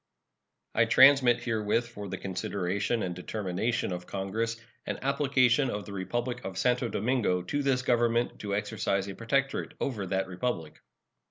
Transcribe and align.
I 0.73 0.85
transmit 0.85 1.41
herewith, 1.43 1.89
for 1.89 2.09
the 2.09 2.17
consideration 2.17 3.03
and 3.03 3.13
determination 3.13 3.91
of 3.91 4.07
Congress, 4.07 4.59
an 4.87 4.97
application 5.03 5.69
of 5.69 5.85
the 5.85 5.93
Republic 5.93 6.43
of 6.43 6.57
Santo 6.57 6.87
Domingo 6.89 7.43
to 7.43 7.61
this 7.61 7.83
Government 7.83 8.39
to 8.39 8.55
exercise 8.55 9.07
a 9.07 9.13
protectorate 9.13 9.75
over 9.79 10.07
that 10.07 10.25
Republic. 10.27 10.79